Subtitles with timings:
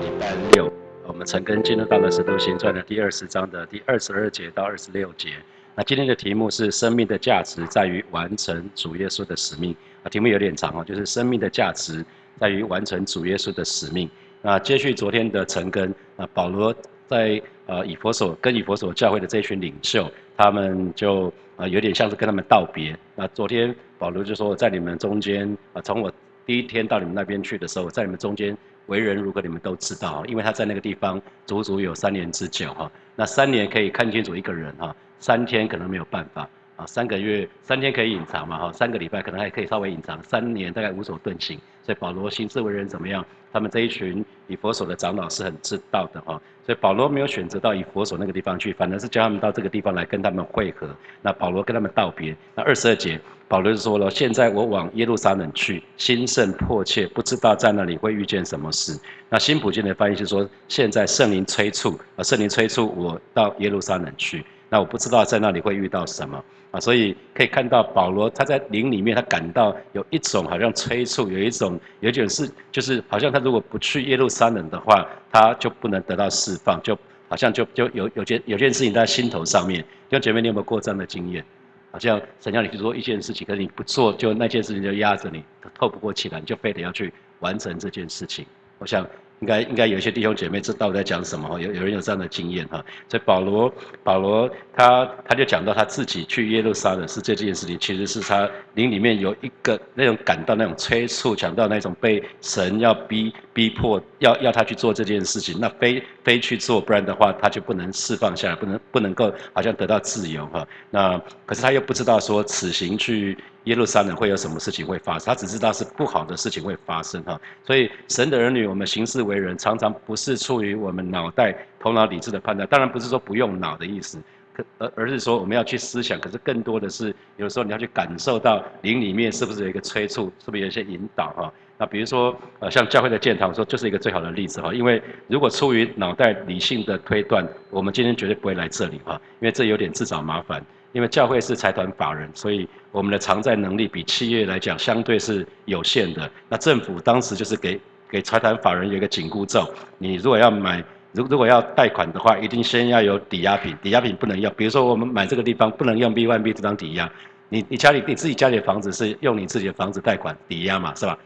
[0.00, 0.72] 礼拜六，
[1.06, 5.34] 我们陈根进入到了《使徒行传》的第二十章的第二十二节到二十六节。
[5.74, 9.76] 那今天的题目是“生命的价值在于完成主耶稣的使命”。
[10.02, 12.02] 啊，题目有点长哦，就是“生命的价值
[12.38, 14.08] 在于完成主耶稣的使命”。
[14.40, 16.74] 那接续昨天的陈根，那保罗
[17.06, 22.98] 在呃以佛所跟以佛所教会的这群领袖，他们就呃有点像是跟他们道别。
[23.14, 26.10] 那昨天保罗就说，我在你们中间啊，从我
[26.46, 28.56] 第一天到你们那边去的时候，在你们中间。
[28.86, 32.90] 为人如何，你们都知道，因为他在那个地方足足有三年之久哈。
[33.14, 36.48] 那三年可以看清楚一个人哈，三天可能没有办法
[36.80, 36.86] 啊。
[36.86, 41.58] 三个月、三天可以隐藏嘛哈，三个礼拜可能还可以稍微隐藏，三年大概无所遁形。
[41.82, 43.24] 所以保罗行事为人怎么样？
[43.52, 46.40] 他们这一群以佛所的长老是很知道的哈。
[46.64, 50.88] 所以保罗没有选择到以佛所那个地方去，反而是叫他们到这个地方来跟他们会合。
[51.20, 52.36] 那保罗跟他们道别。
[52.54, 53.20] 那二十二节。
[53.48, 58.96] 保罗就说了：“现在我往耶路撒冷去，心甚迫切，不知道在那里会遇见什么事。”
[59.28, 64.44] 那新普金的翻译是说：“现在圣灵催促啊，圣灵催促我到耶路撒冷去。
[64.70, 76.96] 那我不知道在那里会遇到什么啊，所以可以看到保罗他在灵里面，他感到有一种好像催促，有一种有一种是就是好像他如果不去耶路撒冷的话，他就不能得到释放，就
[77.28, 79.82] 好像就就有有件有件事情在心头上面。
[80.08, 81.44] 弟兄姐妹，你有没有过这样的经验？”
[81.90, 85.42] 好像神叫你去做一件事情，可是你不做，就那件事情就压着你，
[85.74, 88.46] 透不过气来，你就非得要去完成这件事情。
[88.78, 89.04] 我想。
[89.40, 92.84] 应该应该有一些弟兄姐妹知道我在讲什么，有有人有这样的经验哈。
[93.08, 93.72] 所以保罗
[94.04, 110.66] 保罗他他就讲到他自己去耶路撒冷是这件事情，其实是他灵里面有一个那种感到那种催促，讲到那种被神要逼逼迫要要他去做这件事情，那非非去做，不然的话他就不能释放下来，不能不能够好像得到自由哈。
[110.90, 113.38] 那可是他又不知道说此行去。
[113.64, 115.26] 耶路撒冷会有什么事情会发生？
[115.26, 117.38] 他只知道是不好的事情会发生哈。
[117.64, 122.66] 所以神的儿女，我们行事为人，常常不是出于我们脑袋、头脑、理智的判断。
[122.68, 124.18] 当然不是说不用脑的意思，
[124.54, 126.18] 可而而是说我们要去思想。
[126.18, 131.52] 可是更多的是，有时候你要去感受到灵里面是不是有一个催促，是不是有一些引导哈？
[131.76, 134.72] 那比如说，呃，像教会的建堂说，就是一个最好的例子哈。
[134.72, 140.64] 因为如果出于脑袋理性的推断，我们今天绝对不会来这里哈，因为这有点自找麻烦。
[140.92, 146.30] 因为教会是财团法人，所以我们的偿债能力比企业来讲相对是有限的。
[146.48, 147.80] 那政府当时就是给
[148.10, 149.68] 给财团法人有一个紧箍咒，
[149.98, 154.52] 你如果要买，如如果要贷款的话，一定先要有抵押品，抵押品不能用。
[154.56, 157.10] 比如说我们买这个地方不能用 B one B 这张抵押，
[157.48, 161.18] 你你家里你自己家里的房子是用你自己的房子贷款抵押嘛，是吧？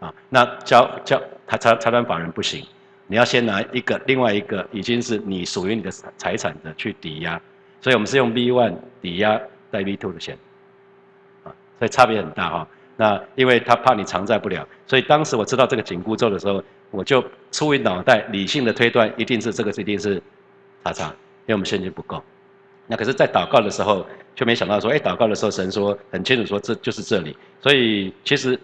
[0.00, 2.66] 啊，那交交财财财团法人不行，
[3.06, 7.40] 你要先拿一个另外一个已经是你属于你的财产的去抵押。
[7.80, 9.40] 所以我们是用 B One 抵押
[9.70, 10.36] 贷 B two 的钱，
[11.82, 12.68] 所以差别很大哈。
[12.96, 16.62] 那因为他怕你偿债不了，所以当时我知道这个紧箍咒的时候，
[16.92, 20.22] 我就出于脑袋理性的推断，一定是这个一定是
[20.84, 22.22] 查查，因为我们现金不够。
[22.86, 24.06] 那可是，在祷告的时候，
[24.36, 28.56] 却没想到说，哎，祷告的时候神说很清楚说这就是这里，所以其实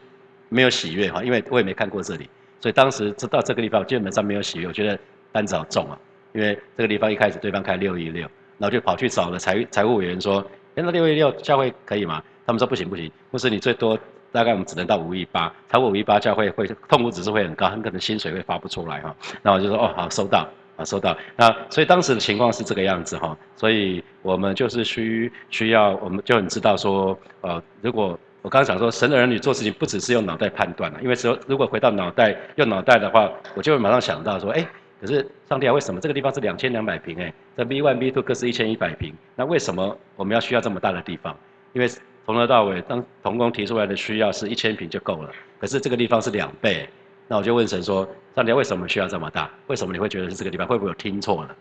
[0.48, 2.30] 没有喜悦哈，因为我也没看过这里，
[2.60, 4.96] 所以当时知道这个地方基本上没有喜悦，我觉得
[5.32, 5.98] 单子好重啊，
[6.32, 8.28] 因为这个地方一开始对方开六一六。
[8.60, 13.96] 然后就跑去找了财财务委员说：“哎，那六一六下会可以吗？”他们说：“不行不行，不是你最多
[14.32, 34.66] 大概我们只能到五亿八，超过五亿八教会会痛苦指数会很高，很可能薪水会发不出来哈。”那我就说：“哦，好，收到啊，收到。”那所以当时的情况是这个样子哈，所以我们就是需需要，我们就很知道说，呃，如果我刚刚讲说神的儿女做事情不只是用脑袋判断了，因为说如果回到脑袋用脑袋的话，我就会马上想到说：“哎。”
[35.00, 37.16] 可是上帝啊，为什么这个地方是两千两百平？
[37.22, 41.36] 哎，这 B one B two 各是一千一百平，那为什么我们要需要这么大的地方？
[41.72, 41.88] 因为
[42.28, 46.86] 从头到尾，当童工提出来的需要是一千平就够了，可是这个地方是两倍，
[47.26, 48.06] 那我就问神说：
[48.36, 49.50] 上帝为什么需要这么大？
[49.68, 50.66] 为什么你会觉得是这个地方？
[50.66, 51.56] 会不会有听错了？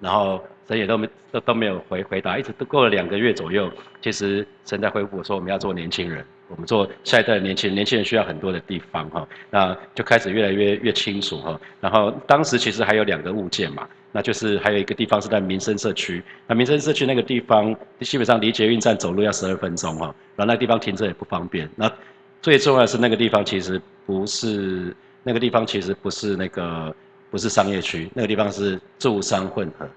[0.00, 3.72] 然后神也都没都都没有回回答，一直都过了两个月左右，
[4.02, 6.22] 其实神在回复说我们要做年轻人。
[6.48, 11.58] 我们做下一代的年轻人，年轻人需要很多的地方哈，那就开始越来越越清楚哈。
[11.80, 21.68] 然后当时其实还有两个物件嘛，那就是还有一个地方是在民生社区，那民生社区那个地方基本上离捷运站走路要十二分钟哈，然后那地方停车也不方便。
[21.74, 21.90] 那
[22.40, 24.94] 最重要的是那个地方其实不是
[25.24, 26.94] 那个地方其实不是那个
[27.28, 29.88] 不是商业区，那个地方是住商混合，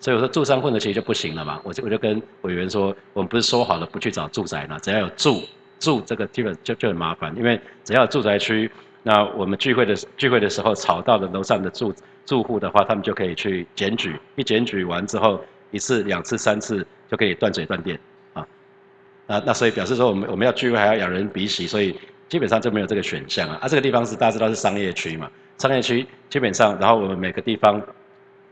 [0.00, 1.60] 所以我说住商混合其实就不行了嘛。
[1.62, 5.42] 我就我就跟委员说，我们不是说好了不去找住宅嘛，只要有住。
[5.78, 8.70] 住这个地方就就很麻烦，因为只要有住宅区，
[9.02, 11.90] 那我们聚会的聚会的时候吵到了楼上的住
[12.30, 17.98] 住户的话，他们就可以去检举，一检举完之后，一次、两次、三次就可以断水断电
[18.34, 18.46] 啊。
[19.26, 21.98] 那那所以表示说，我们我们要聚会还要仰人鼻息，所以
[22.28, 23.58] 基本上就没有这个选项啊。
[23.60, 25.28] 啊，这个地方是大家知道是商业区嘛，
[25.58, 27.82] 商业区基本上，然后我们每个地方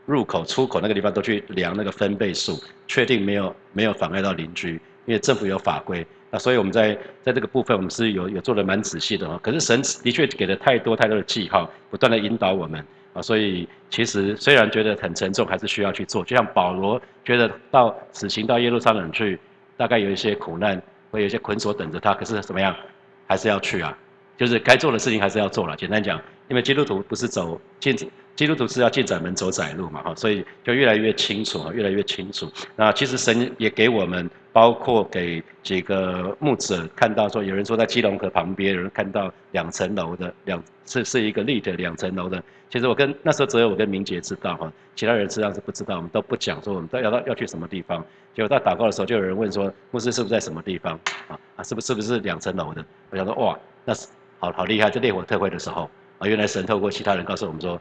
[0.05, 4.73] 入口、出口那个地方都去量那个分贝数，确定没有没有妨碍到邻居，
[5.05, 6.05] 因为政府有法规。
[6.31, 9.39] 那所以我们在在这个部分，我们是有有做的蛮仔细的哦。
[9.41, 13.21] 可是神的确给了太多太多的记号，不断的引导我们啊。
[13.21, 16.23] 所以其实虽然觉得很沉重，还是需要去做。
[16.23, 19.39] 就像保罗觉得到此行到耶路撒冷去，
[19.77, 22.13] 大概有一些苦难，会有一些捆锁等着他。
[22.13, 22.75] 可是怎么样，
[23.27, 23.97] 还是要去啊。
[24.37, 25.75] 就是该做的事情还是要做了。
[25.75, 27.95] 简单讲，因为基督徒不是走进。
[28.35, 32.49] 基督徒是要进窄门走窄路嘛，哈，所以就越来越清楚啊，越来越清楚。
[32.73, 42.43] 那其实神也给我们，包括给几个牧者看到说，有人说在基隆河旁边，有人看到两层楼的两是是一个立的两层楼的。
[42.69, 48.03] 其实我跟那时候只有我跟明杰知道哈，其他人实际上是不知道，我们都不讲说我们都要到要去什么地方。
[48.35, 51.39] 结果在祷告的时候，就有人问说，牧师是不是在什么地方啊？
[51.55, 52.85] 啊，是不是不是两层楼的？
[53.09, 54.07] 我想说哇，那是
[54.39, 57.79] 好好厉害，在烈火特会的时候啊，原来神透过其他人告诉我们说。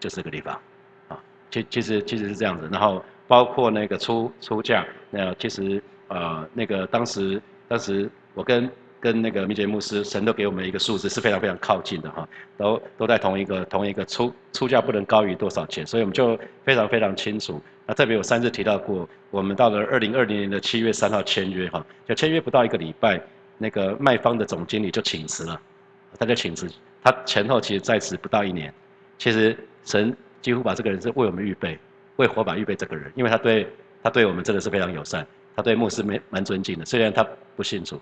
[0.00, 0.60] 就是这个地方，
[1.06, 1.16] 啊，
[1.48, 5.80] 其其实其实是这样子，然后包括那个出出价，那其实
[6.12, 8.70] 呃那个当时当时我跟
[9.00, 17.60] 跟那个米杰牧师，神都给我们一个数字是非常非常靠近的哈，都都在同一个同一个出出价不能高于多少钱，所以我们就非常非常清楚。
[17.86, 23.20] 那特别有三次提到过，我们到了二零二零年的七月三号签约哈，就签约不到一个礼拜，
[23.58, 25.60] 那个卖方的总经理就请辞了，
[26.18, 26.68] 他就请辞，
[27.02, 28.72] 他前后其实在职不到一年，
[29.18, 29.56] 其实。
[29.84, 31.76] 神几乎把这个人是为我们预备，
[32.14, 33.66] 为火把预备这个人，因为他对
[34.00, 36.84] 他对我们真的是非常友善，他对牧师蛮蛮尊敬的。
[36.84, 37.26] 虽然他
[37.56, 38.00] 不信主，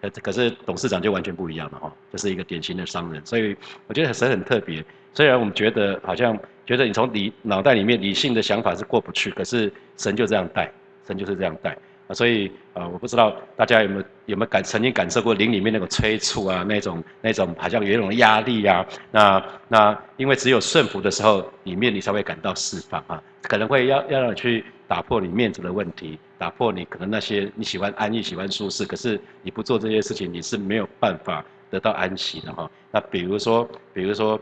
[0.00, 3.24] 可可是董事长就完全不一样了哈，这是一个典型的商人。
[3.24, 3.56] 所以
[3.86, 4.84] 我觉得神很特别。
[5.14, 10.70] 虽然我们觉得好像觉得你从理脑袋里面理性的想法是过不去，可是神就这样带，
[11.06, 11.76] 神就是这样带。
[12.08, 18.86] 啊，所以啊，我不知道大家有没有有没有感曾经感受过灵里面那个催促啊，那种那种好像有一种压力呀。
[19.10, 23.22] 那那因为只有顺服的时候，里面你才会感到释放啊。
[23.42, 32.70] 可能会要要让你去打破你面子的问题，打破你可能那些你喜欢安逸、喜欢舒适，可是你不做这些事情，你是没有办法得到安息的哈。
[32.90, 34.40] 那比如说，比如说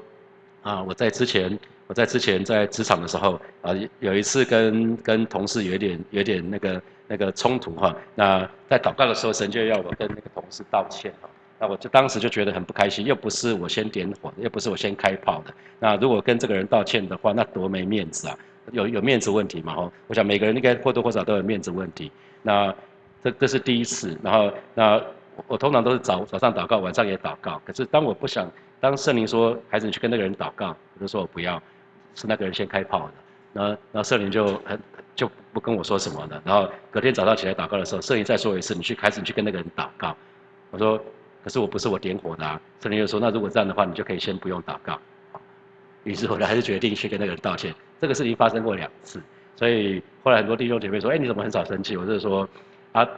[0.62, 6.82] 啊，我在之前我在之前在职场的时候啊，有一次跟跟同事有点有点那个。
[7.06, 11.28] 那个冲突哈，那在祷告的时候，神就要我跟那个同事道歉哈，
[11.58, 18.38] 那我就当时就觉得很不开心，又不是我先点火的，又不是我先开炮的，那如果跟这个人道歉的话，那多没面子啊，
[18.72, 22.10] 有有面子问题嘛哈，我想每个人应该或多或少都有面子问题，
[22.40, 22.74] 那
[23.22, 24.98] 这这是第一次，然后那
[25.46, 31.62] 我通常都是早早上祷告，晚上也祷告，可是当我不想，当圣灵说孩子你去跟那个人祷告，我就说我不要，
[32.14, 33.12] 是那个人先开炮的，
[33.52, 34.78] 那那圣灵就很。
[35.16, 36.42] 就不跟我说什么了。
[36.44, 40.16] 然后隔天早上起来祷告的时候，圣灵再说一次，你去开始你去跟那个人祷告。
[40.72, 40.98] 我说，
[41.44, 42.60] 可是我不是我点火的啊。
[42.80, 44.98] 圣灵又说，那如果这样的话，你就可以先不用祷告。
[46.02, 47.72] 于是后来还是决定去跟那个人道歉。
[48.00, 49.22] 这个事情发生过两次，
[49.54, 51.96] 所以后来很多弟兄姐妹说，哎，你怎么很少生气？
[51.96, 52.48] 我是说，
[52.90, 53.08] 啊，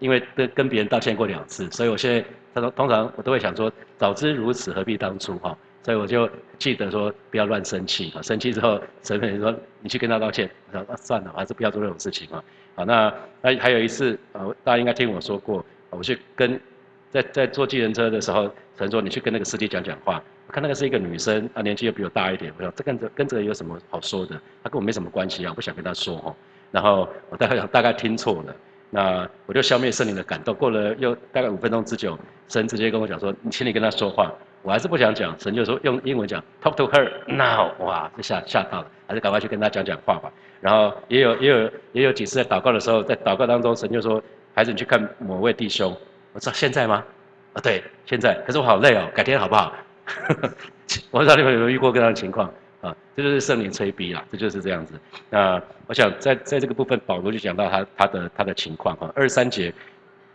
[0.00, 2.22] 因为跟跟别人道歉过两次，所以我现在
[2.52, 5.56] 他说通常我都会想说，早知如此何必当初哈。
[5.88, 8.20] 所以我就记得说不要乱生气啊！
[8.20, 10.46] 生气之后，神父说你去跟他道歉。
[10.70, 12.44] 我说啊算了，还是不要做这种事情啊。
[12.74, 16.60] 好，那那还有一次啊，大家应该听我说过，我去跟
[17.08, 20.22] 在在坐计程车的时候，神说你去跟那个司机讲讲话。
[20.46, 22.52] 我看那个是一个女生，啊年纪又比我大一点。
[22.58, 24.38] 我说这跟这跟这个有什么好说的？
[24.62, 26.36] 他跟我没什么关系啊，我不想跟他说哈。
[26.70, 28.54] 然后我大概大概听错了，
[28.90, 30.54] 那我就消灭圣灵的感动。
[30.54, 34.30] 过了又大概五分钟之久，神直接跟我讲说，你请你跟他说话。
[34.62, 40.30] 我还是不想讲，神就说用英文讲，talk to her now，哇，就吓吓到了，还是赶快去跟他讲讲话吧。
[40.60, 44.22] 然后也有也有也有几次在祷告的时候，在祷告当中，神就说，
[44.54, 45.96] 孩子你去看某位弟兄。
[46.32, 47.04] 我说现在吗？
[47.52, 48.34] 啊，对，现在。
[48.46, 49.72] 可是我好累哦，改天好不好？
[51.10, 52.94] 我不知道你们有没有遇过这样的情况啊？
[53.16, 54.94] 这就是圣灵催逼啦，这就是这样子。
[55.30, 59.72] 那我想在在这个部分，保罗就讲到他他的他的情况哈，二十三节。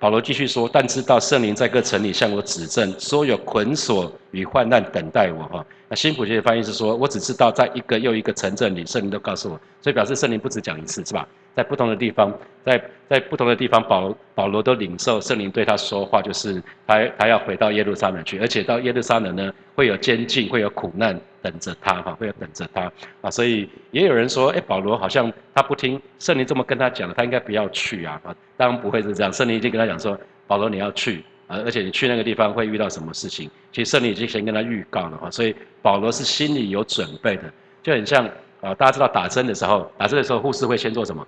[0.03, 11.25] 保罗继续说：“但知道圣灵在各城里向我指证，说有捆锁与患难等待我。”哈，那新普学的翻译是说：“我只知道在一个又一个城镇里，圣灵都告诉我。”所以表示圣灵不止讲一次，是吧？
[11.55, 23.29] 在不同的地方，在在不同的地方，保保罗都领受圣灵对他说话，就是他他要回到耶路撒冷去，而且到耶路撒冷呢，会有监禁，会有苦难等着他，哈，会有等着他啊。
[23.29, 37.43] 所以也有人说：“哎，保罗好像他不听圣灵这么跟他讲，他应该不要去啊。”啊，当然不会是这样，圣灵已经跟他讲说：“保罗你要去啊，而且你去那个地方会遇到什么事情。”其实圣灵已经先跟他预告了啊，所以保罗是心里有准备的，
[37.83, 38.25] 就很像
[38.62, 41.27] 啊，大家知道打针的时候，打针的时候护士会先做什么？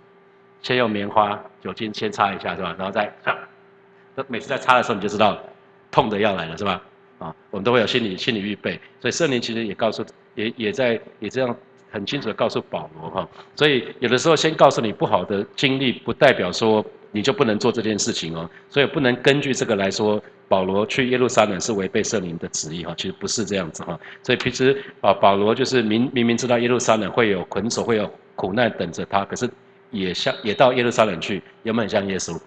[0.61, 2.73] 先用棉花酒精先擦一下是吧？
[2.75, 3.13] 然后再，
[4.15, 5.37] 那每次在擦的时候你就知道
[5.91, 6.81] 痛的要来了是吧？
[7.17, 10.05] 啊，我们都会有心理心理预备，所以圣灵其实也告诉
[10.35, 11.55] 也也在也这样
[11.89, 13.27] 很清楚的告诉保罗哈。
[13.55, 18.49] 所以有的时候先告诉你不好的经历，不代表说你就不能做这件事情哦。
[18.69, 22.93] 所以不能根据这个来说，保罗去耶路撒冷是违背圣灵的旨意哈。
[22.97, 23.97] 其实不是这样子哈。
[24.21, 29.49] 所以平时啊，保罗就是明明明知道耶路撒冷会有捆锁，会有苦难等着他，可是
[29.91, 32.37] 也像也到耶路撒冷去，有没有很像耶稣？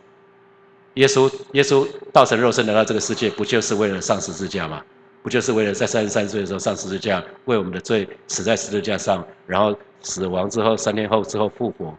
[0.95, 4.83] 耶稣，耶稣道成肉身来到这个世界，不就是为了上十字架吗？
[5.23, 11.97] 不就是为了在三十三岁的时候上十字架，为我们的罪死在十字架上，然后死亡之后三天后之后复活，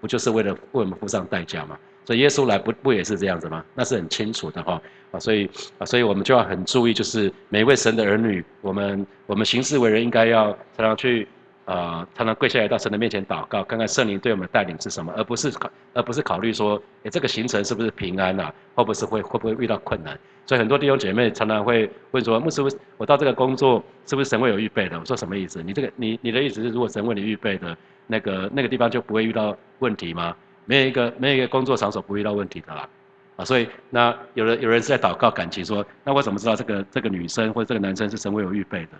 [0.00, 1.78] 不就是为了为我们付上代价吗？
[2.04, 3.64] 所以耶稣来不不也是这样子吗？
[3.74, 4.80] 那是很清楚的哈
[5.12, 11.26] 啊，所以啊，所以我们就要很注意，就是每一位神的儿女，我们我们行事为人应该要常常去。
[11.64, 18.52] 啊，常常跪下来到神的面前祷告，看看圣灵对我们的带领是什么，而不是考，而不是考虑说，哎，这个行程是不是平安呐？
[18.74, 20.18] 会不会会会不会遇到困难？
[20.44, 22.60] 所以很多弟兄姐妹常常会问说，牧师，
[22.96, 24.98] 我到这个工作是不是神为我预备的？
[24.98, 25.62] 我说什么意思？
[25.62, 27.76] 你这个你你的意思是，如果神为你预备的
[28.08, 30.34] 那个那个地方就不会遇到问题吗？
[30.64, 32.88] 没有一个没有一个工作场所不会遇到问题的啦。
[33.36, 38.90] 啊，所以那有人有人是在祷告感情说，那我怎么知道这个这个女生或者这个男生是神为我预备的？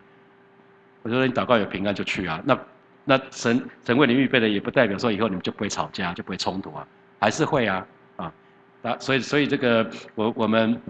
[1.03, 2.59] 我说你祷告有平安就去啊，那
[3.05, 6.87] 那神神为你预备的也不代表说以后你们就不会吵架就不会冲突啊，
[7.19, 7.85] 还是会啊
[8.17, 8.33] 啊，
[8.81, 10.81] 那所以所以这个我我们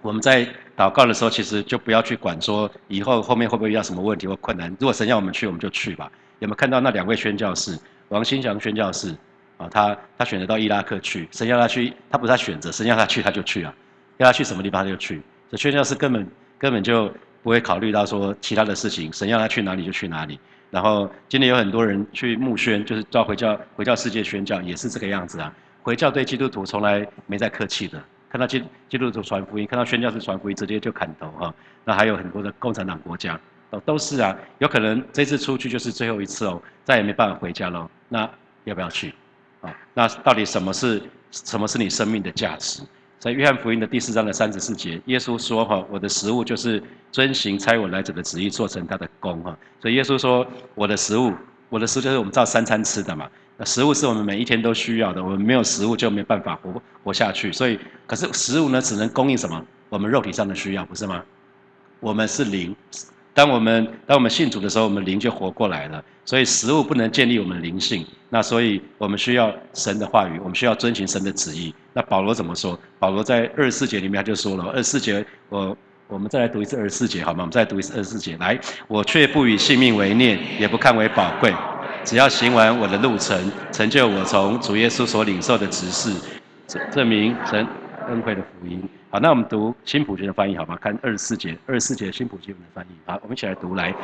[0.00, 0.46] 我们在
[0.76, 4.74] 祷告的时候，其实就不要去管说以后后面会不会遇到什么问题或困难。
[4.80, 6.10] 如果神要我们去，我们就去吧。
[6.38, 9.14] 有没有看到那两位宣教士，王新祥宣教士
[9.58, 9.68] 啊？
[9.70, 13.74] 他他选择到伊拉克去，神要他去，他不是他选择，神要他去他就去啊，
[14.16, 15.20] 要他去什么地方他就去。
[15.50, 16.26] 这宣教士根本
[16.58, 17.12] 根本就。
[17.42, 20.38] 不会考虑到说其他的事情，神要他去哪里就去哪里。
[20.70, 25.52] 然后今天有很多人去募宣，就是到回教回教世界宣教，也是这个样子啊。
[25.82, 31.54] 回教对基督徒从来没在客气的，看到基基督徒传福音，看到宣教士传福音，直接就砍头哈。
[31.84, 33.40] 那还有很多的共产党国家，
[33.70, 34.36] 哦都是啊。
[34.58, 37.88] 有可能这次出去就是最后一次哦，再也没办法回家喽。
[38.08, 38.28] 那
[38.64, 39.14] 要不要去？
[39.62, 42.82] 啊，那到底什么是什么是你生命的价值？
[43.18, 50.46] 在约翰福音的第四章的三十四节，耶稣说：“哈，我的食物就是遵行差我来者的旨意，做成他的功。”哈，所以耶稣说
[50.76, 51.32] ：“我的食物，
[51.68, 53.28] 我的食物就是我们照三餐吃的嘛。
[53.56, 57.52] 那食物是我们每一天都需要的，我们没有食物就没办法活活下去。
[57.52, 59.60] 所以，可是食物呢，只能供应什么？
[59.88, 61.20] 我们肉体上的需要，不是吗？
[61.98, 62.74] 我们是灵。”
[63.34, 66.04] 当我们当我们信主的时候，我们灵就活过来了。
[66.24, 71.74] 所以食物不能建立我们灵性，那所以我们需要神的话语，我们需要遵循神的旨意。
[71.94, 72.78] 那保罗怎么说？
[72.98, 75.76] 保罗在二十四节里面他就说了：二十四节，我
[76.08, 77.38] 我们再来读一次二十四节好吗？
[77.40, 78.36] 我们再读一次二十四节。
[78.38, 81.54] 来，我却不以性命为念，也不看为宝贵，
[82.04, 86.12] 只要行完我的路程，成就我从主耶稣所领受的职事，
[86.66, 87.66] 证证明神
[88.08, 88.82] 恩惠的福音。
[89.10, 90.76] 好，那我们读新普京的翻译，好吗？
[90.80, 92.94] 看二十四节，二十四节新普京的翻译。
[93.06, 93.74] 好，我们一起来读。
[93.74, 93.94] 来，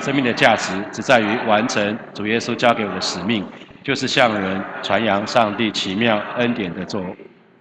[0.00, 3.44] 生命的价值只在于完成主耶稣交给我的使命，
[3.82, 7.08] 就是向人传扬上帝奇妙恩典的作福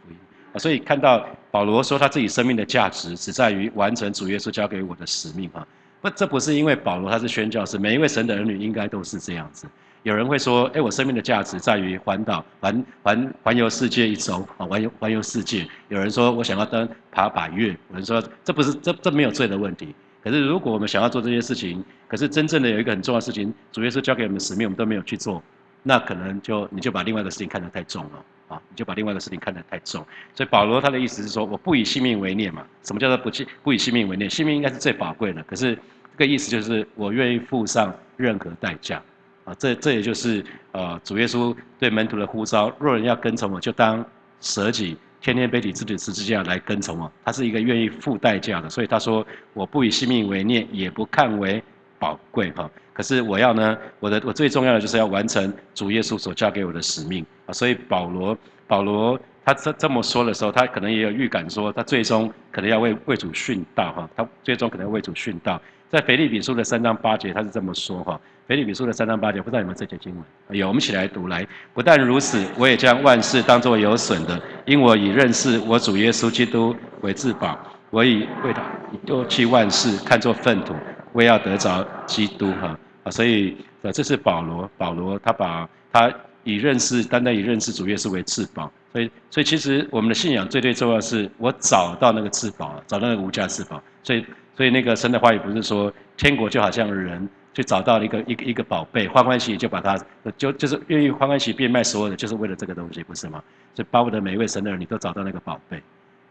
[0.10, 0.16] 音。
[0.54, 5.50] 啊，所以看到保罗说他自己生命的价值只在于完成主耶稣交给我的使命。
[5.52, 5.68] 哈，
[6.02, 9.68] 不，这不是因为保罗他是宣教士，每一位神的儿女应该都是这样子。
[10.04, 19.94] 有人会说：“哎，我生命的价值在于环岛、环环环游世界一周啊，环游环游世界。”有人说：“我想要登爬百越。”有人说：“这不是这这没有罪的问题。”
[20.24, 25.42] 可是如果我们想要做这些事情，可是真正的有一个很重要的事情，主耶稣交给我们的使命，我们都没有去做，
[25.84, 28.62] 那可能就你就把另外的事情看得太重了啊！
[28.70, 30.06] 你就把另外的事情看得太重。
[30.34, 34.28] 所以保罗他的意思是说：“我不以性命为念嘛。”什么叫做不不不以性命为念？
[34.30, 35.44] 性命应该是最宝贵的。
[35.44, 39.02] 可是这个意思就是我愿意付上任何代价。
[39.44, 42.72] 啊，这这也就是呃主耶稣对门徒的呼召。
[42.80, 44.06] 若人要跟从我，就当
[44.40, 47.12] 舍己，天天背起自己的十字架来跟从我。
[47.26, 51.64] 他是一个愿意付代价的，所以他说：“我不以性命为念，也不看为
[51.98, 57.54] 宝贵。”哈，可是我要呢，我的我最重要的就是要完成主耶稣所交给我的使命啊。
[57.54, 64.10] 所以保罗保罗他这这么说的时候，他可能也有预感说，他最终可能要为为主殉道哈。
[64.16, 65.60] 他最终可能为主殉道。
[65.90, 68.22] 在腓立比书的三章八节，他是这么说哈。
[68.52, 70.58] 腓立比书的三章八节，不知道有没有这节经文？
[70.60, 71.48] 有，我们一起来读来。
[71.74, 77.58] 不但如此，我也将万事当作有损的，因我以认识我主耶稣基督为至宝。
[77.92, 78.62] 我以为他
[79.06, 80.76] 丢弃万事，看作粪土，
[81.14, 83.10] 为要得着基督哈啊！
[83.10, 88.70] 所以呃，这是保罗，保罗他把他以认识，单单以认识主耶稣为至宝。
[88.92, 93.82] 所以，所以其实我们的信仰最最重要是，我找到那个至宝，找到那个无价至宝。
[94.04, 94.26] 所以。
[94.54, 100.00] 所以那个神的话语不是说天国就好像人就找到了一个一个一个宝贝，欢欢喜喜就把它
[100.38, 103.44] 就就是愿意欢欢喜喜变卖所有的，就是为了这个东西，不是吗？
[103.74, 105.84] 所以巴不得每一位神的人，你都找到那个宝贝，因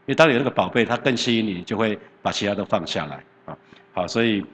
[0.07, 3.57] 为当你有那个宝贝，它更吸引你，就会把其他都放下来啊。
[3.93, 4.45] 好，所以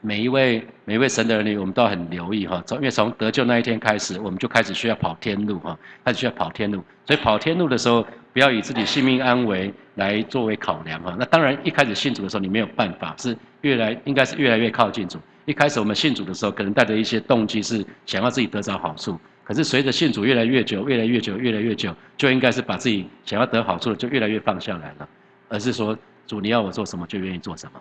[0.00, 2.62] 每一位每一位神的儿女，我们都很留意哈。
[2.66, 6.82] 从因为从得救那一天开始，我们就开始需要跑天路哈，开始需要跑天路。
[7.06, 11.14] 所以跑天路的时候，不要以自己性命安危来作为考量哈。
[11.18, 15.18] 那当然，一开始信主的时候，你没有办法，是越来应该是越来越靠近主。
[15.50, 19.18] 一开始我们信主的时候，可能带着一些动机是想要自己得着好处。
[19.42, 25.08] 可是随着信主越来越久，越来越久，越来越久，就应该是把自己想要得好处的就越来越放下来了，
[25.48, 27.80] 而是说主你要我做什么就愿意做什么。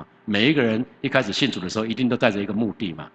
[0.00, 3.06] 啊，每一个人一开始信主的时候，一定都带着一个目的嘛。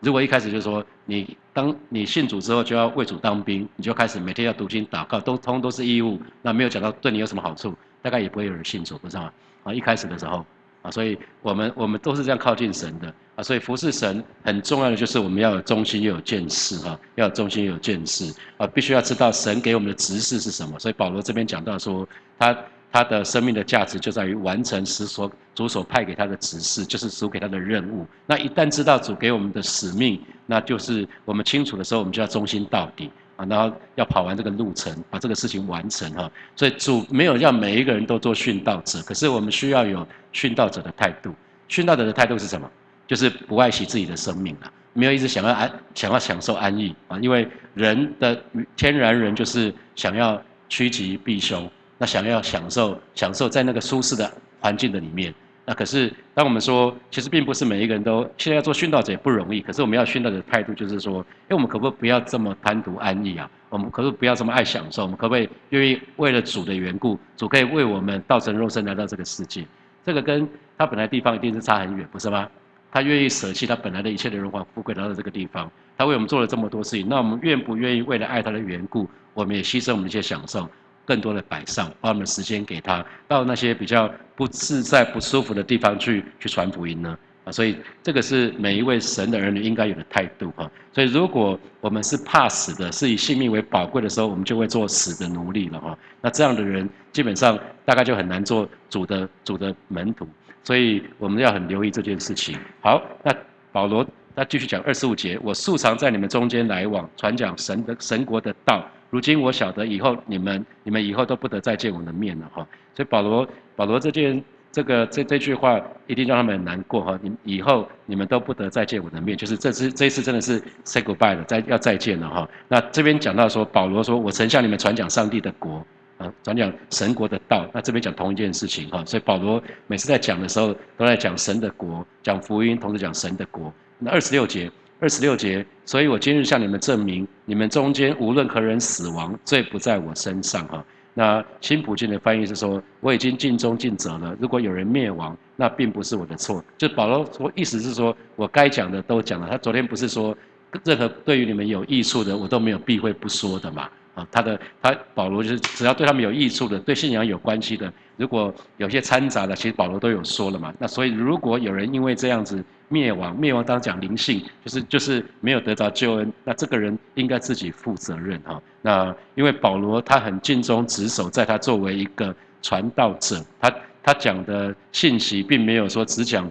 [0.00, 9.32] 如果一开始就说你当你信主之后就要为主当兵，你就开始每天要读经祷告，都通都是义务，那没有讲到对你有什么好处，大概也不会有人信主，不是吗？
[9.62, 10.44] 啊，一开始的时候，
[10.82, 20.78] 啊，所以我们我们都是这样靠近神的啊，所以服侍神很重要的就是我们要有忠心又有见识哈，要有忠心又有见识啊，必须要知道神给我们的指示是什么。
[20.78, 22.06] 所以保罗这边讲到说
[22.38, 22.56] 他。
[22.94, 28.06] 他的生命的价值就在于完成主所主所派给他的指示，就是主给他的任务。
[28.26, 36.30] 那一旦知道主给我们的使命，那就是我们清楚的时候，我们就要忠心到底啊，然后要跑完这个路程，把这个事情完成哈。
[36.56, 41.34] 所以主没有让每一个人都做殉道者，可是我们需要有殉道者的态度。
[41.68, 42.70] 殉道者的态度是什么？
[43.06, 47.18] 就是不爱惜自己的生命啊，没有一直想要安，想要享受安逸啊。
[47.20, 48.42] 因为人的
[48.76, 51.70] 天然人就是想要趋吉避凶。
[51.98, 55.32] 那想要享受享受在那个舒适的环境的里面，
[55.64, 59.60] 那可是当我们说，其实并不是每一个人都现在要做殉道者也不容易。
[59.60, 63.48] 可是我们要殉道者的态度就是说，哎，我们可不可以不要这么贪图安逸啊？
[63.68, 65.02] 我们可不可以不要这么爱享受？
[65.02, 69.64] 我们可不可以愿意为了主的缘故，主可以为我们道成肉身来到这个世界？
[70.04, 72.48] 这个跟他本来地方一定是差很远，不是吗？
[72.90, 80.68] 他愿意舍弃他本来的一切的荣华富贵来到这个地方，他为我们做了这么多事情，那我们愿不愿意为了爱他的缘故，我们也牺牲我们一些享受？
[81.04, 87.18] 更多的摆上，把我们的时间给他，到那些比较不自在、不舒服的地方去去传福音呢？
[87.44, 90.70] 啊，所以这个是每一位神的儿女应该有的态度哈。
[90.92, 95.98] 所以如果我们是怕死的，是以性命为宝贵的时候，我们就会做死的奴隶了哈。
[96.20, 100.28] 那这样的人基本上大概就很难做主的主的门徒，
[100.62, 102.56] 所以我们要很留意这件事情。
[102.80, 103.34] 好，那
[103.72, 108.86] 保罗他继续讲二十五节，我素常在你们中间来往，传讲神的神国的道。
[109.12, 113.46] 如今我晓得以后你们你们以后都不得再见我的面了哈，所以保罗
[113.76, 122.48] 保罗这件这个这这句话一定让他们很难过哈，你以后你们都不得再见我的面，就是这次这一次真的是 say goodbye 了，再要再见了哈。
[122.68, 125.84] 那这边讲到说保罗说我曾向你们传讲上帝的国
[126.16, 133.70] 啊，传讲神国的道，那这边讲同一件事情哈，所以保罗每次在讲的时候都在讲神的国，讲福音，同时讲神的国。
[133.98, 134.72] 那二十六节。
[135.02, 140.84] 二十六节，所以我今日向你们证明，你们中间无论何人死亡，罪不在我身上哈。
[141.12, 144.36] 那新普京的翻译是说，我已经尽忠尽责了。
[144.38, 146.64] 如果有人灭亡，那并不是我的错。
[146.78, 149.48] 就保罗说，意思是说我该讲的都讲了。
[149.50, 150.36] 他昨天不是说，
[150.84, 153.88] 任何对于你们有益处的，我都没有避讳不说的嘛。
[154.14, 160.72] 啊，他的他保罗就是只要对他们有益处的，对信仰有关系的，如果有些掺杂的，其实保罗都有说了嘛。
[160.78, 162.64] 那所以如果有人因为这样子。
[162.88, 168.62] 灭亡，灭亡当讲灵性，就是就是没有得到救恩，那这个人应该自己负责任哈。
[168.82, 176.46] 那因为保罗他很尽忠职守，在他作为一个传道者，他他讲的信息并没有说只讲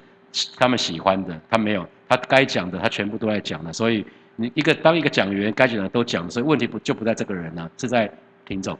[0.57, 3.71] 他们喜欢的，他没有，他该讲的他全部都在讲的。
[3.71, 4.03] 所以
[4.41, 8.11] 你一个当一个讲员，该讲的都讲，所以问题不就不在这个人了，是在
[8.43, 8.73] 听众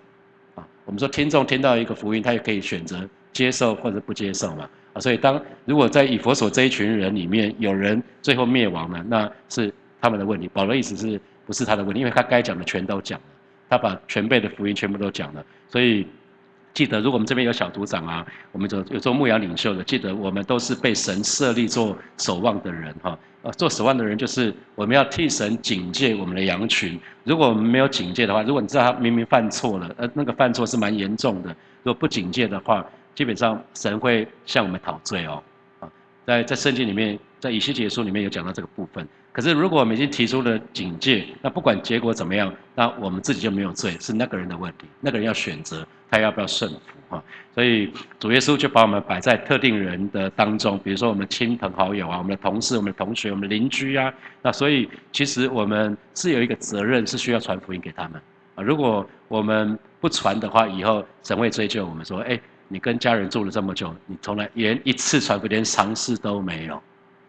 [0.56, 0.68] 啊。
[0.86, 4.68] 我们说听众听到一个福音，他也可以选择接受或者不接受嘛。
[4.94, 9.72] 啊，所以当如果在以佛所这一群人里面有人最后灭亡了，那是
[10.02, 10.50] 他们的问题。
[10.52, 12.00] 保罗意思是不是他的问题？
[12.00, 13.26] 因为他该讲的全都讲了，
[13.70, 15.46] 他把全备的福音全部都讲了。
[15.70, 16.08] 所以
[16.74, 23.18] 记得，如果我们这边有小组长啊，我们有有做牧羊领袖的，记得我们都是被神设立做守望的人哈。
[23.42, 27.00] 呃，做守望的人就是我们要替神警戒我们的羊群。
[27.24, 31.50] 如果我们没有警戒的话，如果你知道他明明犯错了，呃，那个犯错是蛮严重的，
[31.84, 32.86] 如果不警戒的话。
[33.14, 35.44] 基本上神会向我们讨罪哦，
[35.82, 35.90] 啊，
[36.26, 39.06] 在在圣经里面，在以西结书里面有讲到这个部分。
[39.32, 44.86] 可是如果我们已经提出了警戒，那不管结果怎么样，那我们自己就没有罪，是那个人的问题。
[45.00, 46.78] 那个人要选择他要不要顺服
[47.10, 47.24] 哈。
[47.54, 54.14] 所以主耶稣就把我们摆在特定人的当中，比如说我们亲朋好友啊，我们的同事、我们的同学、我们的邻居啊。
[54.42, 58.22] 那所以其实我们是有一个责任，是需要传福音给他们
[58.56, 58.64] 啊。
[58.64, 62.40] 如果我们不传的话，以后神会追究我们说，哎。
[62.74, 66.76] 你跟家人住了这么久，你从来连一次传福连尝试都没有，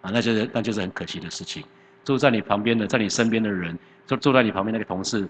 [0.00, 1.64] 啊，那就是那就是很可惜的事情。
[2.04, 5.28] 住在你旁边的，在你身边的人，就住在你旁边那个同事，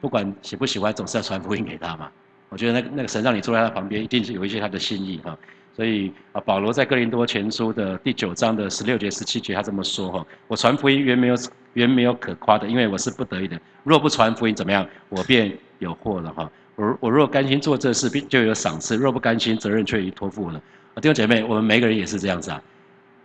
[0.00, 2.10] 不管喜不喜欢，总是要传福音给他嘛。
[2.48, 5.36] 我觉得那那个神让你坐在他旁边，一定是有一些他的心意哈。
[5.76, 11.34] 所以啊，保罗在哥林多前书的第九章的十六节、十七节，他这么说哈：我传福音原没有
[11.74, 13.58] 原没有可夸的，因为我是不得已的。
[13.84, 14.86] 若不传福音，怎么样？
[15.08, 16.50] 我便有祸了哈。
[16.74, 20.60] 我我若甘心做这事，并就有赏赐；若不甘心，责任却已托付了。
[20.96, 22.60] 弟兄姐妹，我们每个人也是这样子啊，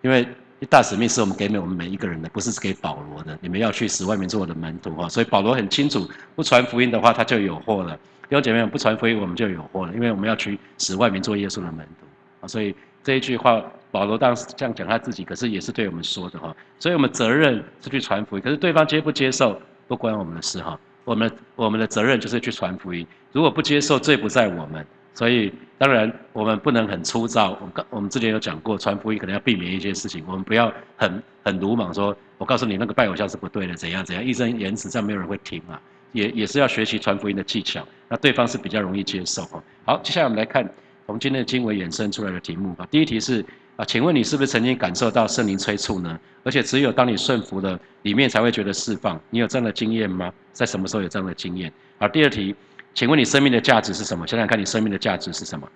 [0.02, 0.26] 因为
[0.70, 3.38] 大使命是我们给我们每一个人的，不是给保罗的。
[3.42, 5.10] 你们要去使外面做我的门徒哈。
[5.10, 7.96] 所以保罗很清楚，不传福音的话，他就有祸了。
[8.28, 12.08] 弟兄姐妹，不传福音，我们就有祸了，因为我们要去使外面做耶稣的门徒
[12.42, 12.48] 啊。
[12.48, 16.56] 所以这一句话，保罗当时这样讲他自己，可是也是对我们说的哈。
[16.80, 20.80] 所以我们责任是去传福音，可是对方接不接受不关我们的事哈。
[21.04, 24.84] 我们我们的责任就是去传福音，如果不接受，罪不在我们。
[25.16, 27.58] 所以当然我们不能很粗糙。
[27.60, 35.82] 我刚我们之前有讲过，传福音可能要避免一些事情，我们不要很很鲁莽说，我告诉你那个拜偶像是不对的，怎样怎样，义正言辞，这样没有人会听啊。
[36.12, 39.64] 也也是要学习传福音的技巧，那对方是比较容易接受哈。
[39.86, 40.70] 好，接下来我们来看。
[41.08, 46.20] 从今天的经文衍生出来的题目啊，第一题是啊，请问你是不是曾经感受到圣灵催促呢？
[46.44, 49.22] 而且只有当你顺服了，里面才会觉得释放。
[49.30, 50.34] 你有这样的经验吗？
[50.52, 51.72] 在什么时候有这样的经验？
[52.00, 52.56] 好，第二题，
[52.96, 54.26] 请问你生命的价值是什么？
[54.26, 55.70] 想想看你生命的价值是什么？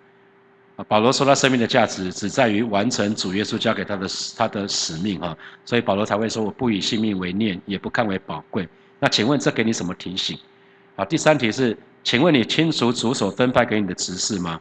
[0.78, 8.68] 啊，保罗说他生命的价值只在于完成主耶稣交给他的他的使命哈，所以保罗才会说我不以性命为念，也不看为宝贵。
[9.00, 10.40] 那请问这给你什么提醒？
[10.96, 14.60] 好，第三题是，请问你清楚主所分派给你的指示吗？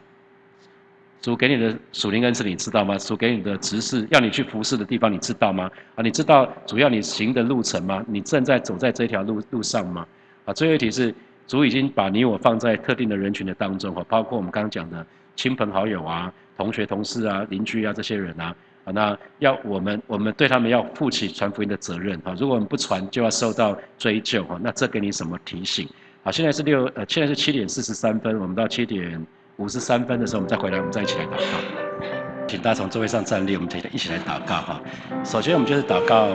[1.21, 2.97] 主给你的属灵恩赐，你知道吗？
[2.97, 5.69] 主给你的指示，要你去服侍的地方，你知道吗？
[5.95, 8.03] 啊，你知道主要你行的路程吗？
[8.07, 10.05] 你正在走在这条路路上吗？
[10.45, 11.13] 啊，最后一题是，
[11.49, 15.03] 主已经把你我放在特定的人群的当中哈，包括我们刚刚讲的
[15.35, 22.35] 亲朋好友啊、同学同事啊、邻居啊这些人啊，啊，那要我们我们对他们要负起传福音的责任哈。
[22.37, 24.59] 如果我们不传，就要受到追究哈。
[24.61, 25.89] 那这给你什么提醒？
[26.23, 29.25] 好，现在是六呃，现在是七点四十三分，我们到七点。
[29.57, 32.47] 五十三分的时候，我们再回来，我们再一起来祷告。
[32.47, 34.81] 请大家从座位上站立，我们一起一起来祷告哈。
[35.25, 36.29] 首先，我们就是祷告，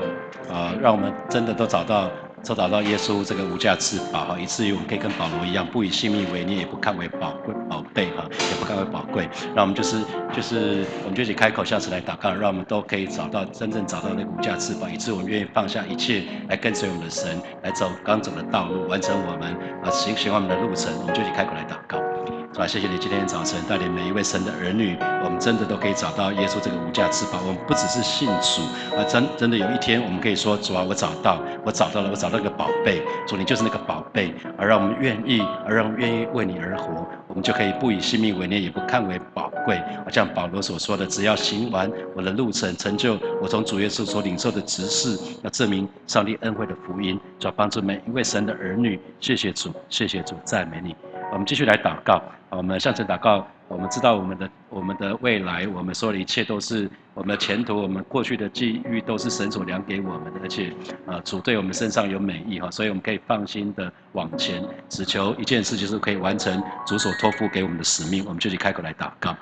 [0.51, 2.11] 呃，让我们真的都找到，
[2.53, 9.29] 找到耶稣这个无价之宝哈，以至于我们可以跟保罗一样，不以性命为念，也不看为宝贵宝贝哈，也不看为宝贵。
[9.55, 9.99] 那我们就是
[10.33, 20.93] 就是，我们就一起开口，下次来祷告，让我们都可以找到真正找到那个无价之宝，以致我们愿意放下一切来跟随我们的神，来走刚走的道路，完成我们啊行行我们的路程。
[21.01, 22.34] 我们就一起开口来祷告。
[22.55, 22.67] 是吧？
[22.69, 27.41] 谢谢你今天早晨带领每一位神的儿女，我们真的都可以找到耶稣这个无价之宝。
[27.41, 28.63] 我们不只是信主，
[28.97, 33.03] 啊，真真的有一天我们可以说主啊，我找到，我找到了，我找到一个宝贝。
[33.27, 39.83] 主，你就是那个宝贝，而让我们愿意，而让我们愿意为你而活，我们就可以不以性命为念，也不看为宝贵。
[40.05, 49.01] 好像保罗所说的，只要行完我的路程，成就我从主耶稣所领受的职事，要证明上帝恩惠的福音，主要帮助每一位神的儿女。
[49.19, 50.95] 谢谢主，谢谢主，赞美你。
[51.33, 52.23] 我们继续来祷告。
[52.51, 53.47] 我们向神祷告。
[53.67, 60.41] 我们知道我们的我们的未来，我们说的一切都是我们的前途，我们过去的际遇都是神所量给我们的。
[60.43, 60.71] 而且，
[61.07, 68.23] 啊，主对我们身上有美意哈，所以我们可以放心的往前，只求一件事，就是可以完成主所托付给我们的使命。
[68.27, 69.35] 我们就去开口来祷告。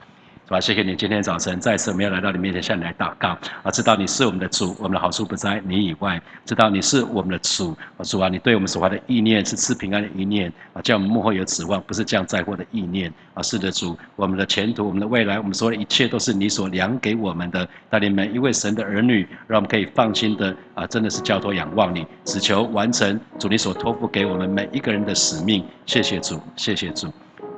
[0.53, 0.61] 是吧？
[0.61, 3.31] 谢谢你今天早晨再次我们要来到你面前向你来祷告
[3.63, 3.71] 啊！
[3.71, 6.21] 知道你是我们的主，我们的好处不在你以外。
[6.45, 13.43] 知道你是我们的主，主啊，你对我们所怀的意念是赐平安的意念啊，叫我们幕后有指望，不是降灾祸的意念啊！
[13.43, 17.67] 是的，主，我们的前途、我们的未来，我们所有的一切都是你所量给我们的。
[17.89, 25.65] 带领每一位神的儿女，让我们可以放心的啊，真的是交托仰望你，只求完成主你所托付给我们每一个人的使命。
[25.87, 27.11] 谢谢主，谢谢主。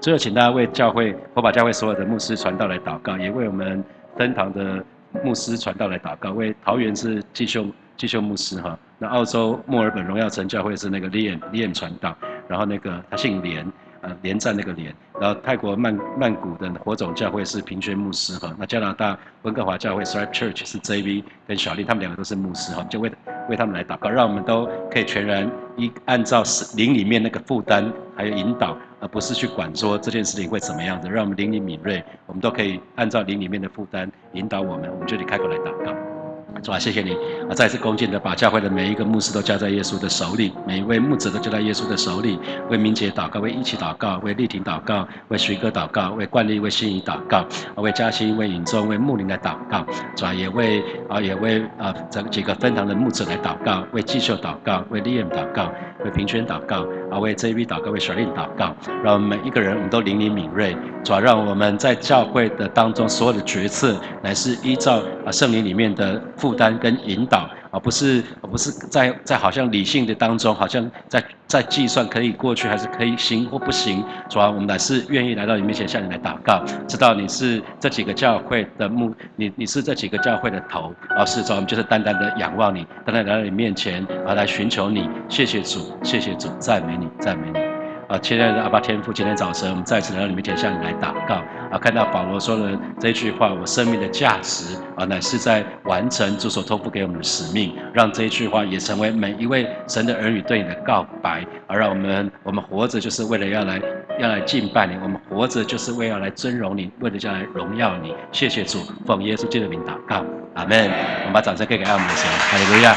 [0.04, 3.82] 最后，请大家为教会，我把教会所有的牧师传道来祷告，也为我们
[4.18, 4.84] 登堂的
[5.24, 6.32] 牧师传道来祷告。
[6.32, 12.14] 为桃园是继续继续牧师哈，那澳洲墨尔本荣耀城教会是那个 Liam Liam 传道，
[12.46, 13.66] 然后那个他姓连。
[14.04, 23.10] 呃，连战那个连，然后泰国曼曼谷的火种教会是平宣牧师哈，那加拿大温哥华教会 Stripe Church 是 JV 跟小丽，他们两个都是牧师哈，就为
[23.48, 26.42] 为他们来祷告，让我们都可以全然一按照
[26.76, 36.13] 灵里面那个负担还有引导，而不是去管说这件事情会怎么样子，让我们灵里敏锐，我们都可以按照灵里面的负担引导我们，我们就得开口来祷告。
[36.62, 37.12] 主啊，谢谢你
[37.48, 37.52] 啊！
[37.54, 42.38] 再次恭敬的把教会的每一个牧师都交在耶稣的手里，每一位牧者都交在耶稣的手里，
[42.70, 47.38] 为明杰祷告，为一起祷告，为丽婷祷告，为徐哥祷告，为冠丽、为心仪祷告，
[47.74, 49.84] 啊为嘉欣、为尹忠、为牧林来祷告。
[50.16, 55.70] 主啊，也为啊，也为啊这几个分堂的牧者来祷告，为继秀祷告，为利 m 祷告，
[56.02, 58.74] 为平轩祷告，啊，为 JV 祷告，为小丽祷告。
[59.02, 66.22] 让我们每一个人我们都灵灵敏锐，主啊，让我们在教会的当中所有的决策乃是依照啊圣灵里面的。
[66.44, 67.48] 负担跟引导。
[67.70, 74.04] 而，不是而不是在在好像理性的当中，好像在在计算可以过去还是可以行或不行。
[74.28, 85.08] 主啊，我们乃是愿意来到你面前向你来祷告，知道你是这几个教会的目，你你是这几个教会的头，而是主，我们就是单单的仰望你，单单来到你面前而来寻求你。
[85.28, 87.73] 谢谢主，谢谢主，赞美你，赞美你。
[88.14, 91.34] 啊，亲爱的阿爸天父，今天早晨我们再次来到你面前向你来祷告。
[91.72, 101.44] 啊，看到保罗说的这一句话，我生命的价值啊，乃是在完成主所托付给我们的使命，让这一句话也成为每一位神的儿女对你的告白。
[101.66, 103.80] 而让我们我们活着就是为了要来
[104.20, 108.14] 要来敬拜你，我们活着就是为了来尊荣你，为了要来荣耀你。
[108.30, 110.24] 谢谢主，奉耶稣基督的名祷告，
[110.54, 110.88] 阿门。
[111.22, 112.94] 我们把掌声给给阿门的神，哈利路亚。